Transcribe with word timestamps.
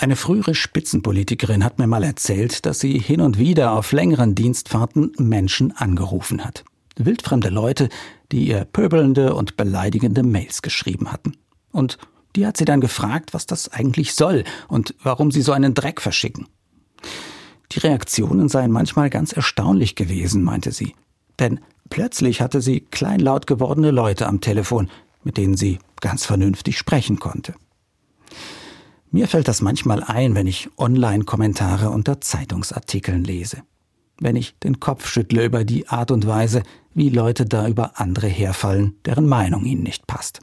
Eine 0.00 0.16
frühere 0.16 0.54
Spitzenpolitikerin 0.54 1.62
hat 1.62 1.78
mir 1.78 1.86
mal 1.86 2.02
erzählt, 2.02 2.64
dass 2.64 2.80
sie 2.80 2.98
hin 2.98 3.20
und 3.20 3.36
wieder 3.36 3.72
auf 3.72 3.92
längeren 3.92 4.34
Dienstfahrten 4.34 5.12
Menschen 5.18 5.76
angerufen 5.76 6.42
hat. 6.42 6.64
Wildfremde 6.96 7.50
Leute, 7.50 7.90
die 8.32 8.48
ihr 8.48 8.64
pöbelnde 8.64 9.34
und 9.34 9.58
beleidigende 9.58 10.22
Mails 10.22 10.62
geschrieben 10.62 11.12
hatten. 11.12 11.36
Und 11.70 11.98
die 12.34 12.46
hat 12.46 12.56
sie 12.56 12.64
dann 12.64 12.80
gefragt, 12.80 13.34
was 13.34 13.44
das 13.44 13.68
eigentlich 13.74 14.14
soll 14.14 14.44
und 14.68 14.94
warum 15.02 15.30
sie 15.30 15.42
so 15.42 15.52
einen 15.52 15.74
Dreck 15.74 16.00
verschicken. 16.00 16.48
Die 17.72 17.80
Reaktionen 17.80 18.48
seien 18.48 18.70
manchmal 18.70 19.10
ganz 19.10 19.34
erstaunlich 19.34 19.96
gewesen, 19.96 20.42
meinte 20.42 20.72
sie. 20.72 20.94
Denn 21.38 21.60
plötzlich 21.90 22.40
hatte 22.40 22.62
sie 22.62 22.80
kleinlaut 22.80 23.46
gewordene 23.46 23.90
Leute 23.90 24.28
am 24.28 24.40
Telefon, 24.40 24.88
mit 25.24 25.36
denen 25.36 25.58
sie 25.58 25.78
ganz 26.00 26.24
vernünftig 26.24 26.78
sprechen 26.78 27.18
konnte. 27.18 27.52
Mir 29.12 29.26
fällt 29.26 29.48
das 29.48 29.60
manchmal 29.60 30.04
ein, 30.04 30.36
wenn 30.36 30.46
ich 30.46 30.70
Online-Kommentare 30.78 31.90
unter 31.90 32.20
Zeitungsartikeln 32.20 33.24
lese. 33.24 33.62
Wenn 34.20 34.36
ich 34.36 34.56
den 34.60 34.78
Kopf 34.78 35.08
schüttle 35.08 35.44
über 35.44 35.64
die 35.64 35.88
Art 35.88 36.12
und 36.12 36.28
Weise, 36.28 36.62
wie 36.94 37.08
Leute 37.08 37.44
da 37.44 37.66
über 37.66 37.98
andere 37.98 38.28
herfallen, 38.28 38.94
deren 39.04 39.26
Meinung 39.26 39.64
ihnen 39.64 39.82
nicht 39.82 40.06
passt. 40.06 40.40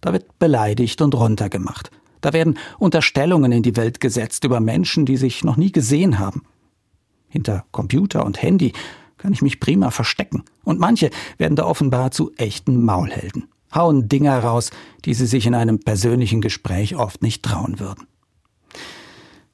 Da 0.00 0.14
wird 0.14 0.38
beleidigt 0.38 1.02
und 1.02 1.14
runtergemacht. 1.14 1.90
Da 2.22 2.32
werden 2.32 2.58
Unterstellungen 2.78 3.52
in 3.52 3.62
die 3.62 3.76
Welt 3.76 4.00
gesetzt 4.00 4.44
über 4.44 4.60
Menschen, 4.60 5.04
die 5.04 5.18
sich 5.18 5.44
noch 5.44 5.58
nie 5.58 5.70
gesehen 5.70 6.18
haben. 6.18 6.44
Hinter 7.28 7.66
Computer 7.72 8.24
und 8.24 8.40
Handy 8.40 8.72
kann 9.18 9.34
ich 9.34 9.42
mich 9.42 9.60
prima 9.60 9.90
verstecken. 9.90 10.44
Und 10.64 10.80
manche 10.80 11.10
werden 11.36 11.56
da 11.56 11.66
offenbar 11.66 12.10
zu 12.10 12.32
echten 12.36 12.82
Maulhelden 12.84 13.48
hauen 13.74 14.08
Dinger 14.08 14.38
raus, 14.38 14.70
die 15.04 15.14
sie 15.14 15.26
sich 15.26 15.46
in 15.46 15.54
einem 15.54 15.80
persönlichen 15.80 16.40
Gespräch 16.40 16.96
oft 16.96 17.22
nicht 17.22 17.42
trauen 17.42 17.78
würden. 17.80 18.06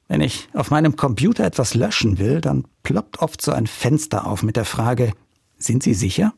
Wenn 0.07 0.21
ich 0.21 0.49
auf 0.53 0.69
meinem 0.69 0.95
Computer 0.95 1.43
etwas 1.43 1.73
löschen 1.73 2.19
will, 2.19 2.41
dann 2.41 2.65
ploppt 2.83 3.19
oft 3.19 3.41
so 3.41 3.51
ein 3.51 3.67
Fenster 3.67 4.27
auf 4.27 4.43
mit 4.43 4.55
der 4.55 4.65
Frage, 4.65 5.13
sind 5.57 5.83
Sie 5.83 5.93
sicher? 5.93 6.33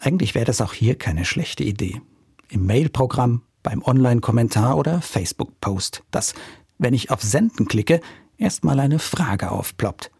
Eigentlich 0.00 0.34
wäre 0.34 0.44
das 0.44 0.60
auch 0.60 0.72
hier 0.72 0.96
keine 0.96 1.24
schlechte 1.24 1.64
Idee. 1.64 2.00
Im 2.50 2.66
Mailprogramm, 2.66 3.42
beim 3.62 3.82
Online-Kommentar 3.82 4.76
oder 4.76 5.00
Facebook-Post, 5.00 6.02
dass, 6.10 6.34
wenn 6.78 6.92
ich 6.92 7.10
auf 7.10 7.22
Senden 7.22 7.66
klicke, 7.66 8.00
erstmal 8.36 8.80
eine 8.80 8.98
Frage 8.98 9.50
aufploppt. 9.50 10.10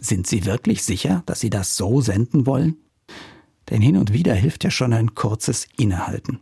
Sind 0.00 0.26
Sie 0.26 0.44
wirklich 0.44 0.82
sicher, 0.84 1.22
dass 1.26 1.40
Sie 1.40 1.50
das 1.50 1.76
so 1.76 2.00
senden 2.00 2.46
wollen? 2.46 2.76
Denn 3.70 3.82
hin 3.82 3.96
und 3.96 4.12
wieder 4.12 4.34
hilft 4.34 4.64
ja 4.64 4.70
schon 4.70 4.92
ein 4.92 5.14
kurzes 5.14 5.66
Innehalten. 5.76 6.40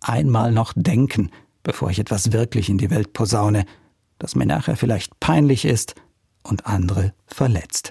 Einmal 0.00 0.52
noch 0.52 0.72
denken, 0.74 1.30
bevor 1.62 1.90
ich 1.90 1.98
etwas 1.98 2.32
wirklich 2.32 2.68
in 2.68 2.78
die 2.78 2.90
Welt 2.90 3.12
posaune, 3.12 3.64
das 4.18 4.34
mir 4.34 4.46
nachher 4.46 4.76
vielleicht 4.76 5.18
peinlich 5.20 5.64
ist 5.64 5.94
und 6.42 6.66
andere 6.66 7.14
verletzt. 7.26 7.82